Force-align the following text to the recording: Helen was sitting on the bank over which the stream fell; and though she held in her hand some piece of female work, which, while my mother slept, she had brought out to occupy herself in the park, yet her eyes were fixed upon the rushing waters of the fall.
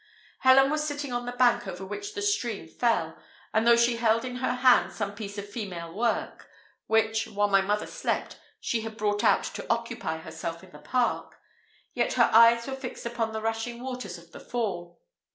Helen 0.39 0.71
was 0.71 0.83
sitting 0.87 1.13
on 1.13 1.27
the 1.27 1.31
bank 1.31 1.67
over 1.67 1.85
which 1.85 2.15
the 2.15 2.23
stream 2.23 2.67
fell; 2.67 3.19
and 3.53 3.67
though 3.67 3.75
she 3.75 3.97
held 3.97 4.25
in 4.25 4.37
her 4.37 4.55
hand 4.55 4.91
some 4.91 5.13
piece 5.13 5.37
of 5.37 5.47
female 5.47 5.93
work, 5.93 6.49
which, 6.87 7.27
while 7.27 7.49
my 7.49 7.61
mother 7.61 7.85
slept, 7.85 8.39
she 8.59 8.81
had 8.81 8.97
brought 8.97 9.23
out 9.23 9.43
to 9.43 9.67
occupy 9.71 10.17
herself 10.17 10.63
in 10.63 10.71
the 10.71 10.79
park, 10.79 11.39
yet 11.93 12.13
her 12.13 12.31
eyes 12.33 12.65
were 12.65 12.73
fixed 12.75 13.05
upon 13.05 13.31
the 13.31 13.43
rushing 13.43 13.79
waters 13.83 14.17
of 14.17 14.31
the 14.31 14.39
fall. 14.39 14.99